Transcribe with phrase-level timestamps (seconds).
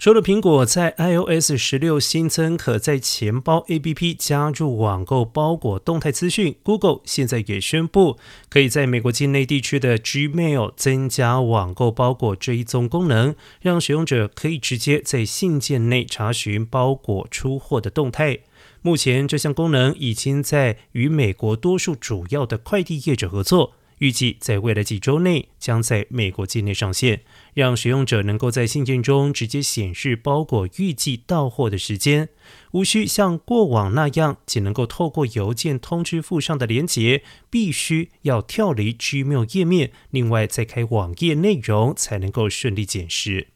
[0.00, 8.16] 除了苹果在 iOS 十六新增可在钱包 APP 加入网购包裹动态资讯，Google 现在也宣布，
[8.48, 18.38] 可以在美国境内地区的 Gmail 增加网购包裹追踪功能，让使用者可以直接在信件内查询包裹出货的动态。
[18.80, 23.74] 目前，这项功能已经在与美国多数主要的快递业者合作。
[24.00, 27.22] 预计在未来几周内将在美国境内上线，
[27.54, 32.30] 让使用者能够在信件中直接显示包裹预计到货的时间，
[32.72, 43.48] 无需像过往那样仅能够透过邮件通知附上的连接，必须要跳离 Gmail 页面，另外再开网页内容才能够顺利检视。